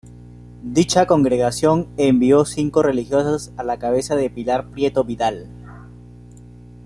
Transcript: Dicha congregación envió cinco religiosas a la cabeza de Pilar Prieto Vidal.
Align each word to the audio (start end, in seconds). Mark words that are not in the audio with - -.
Dicha 0.63 1.05
congregación 1.05 1.87
envió 1.95 2.43
cinco 2.43 2.81
religiosas 2.81 3.53
a 3.55 3.63
la 3.63 3.77
cabeza 3.77 4.15
de 4.15 4.31
Pilar 4.31 4.71
Prieto 4.71 5.03
Vidal. 5.03 5.45